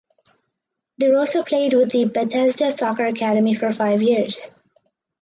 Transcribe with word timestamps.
Di 0.97 1.07
Rosa 1.11 1.43
played 1.43 1.75
with 1.75 1.91
the 1.91 2.05
Bethesda 2.05 2.71
Soccer 2.71 3.05
academy 3.05 3.53
for 3.53 3.71
five 3.71 4.01
years. 4.01 4.55